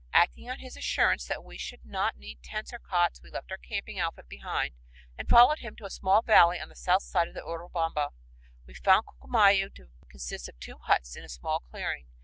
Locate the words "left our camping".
3.29-3.99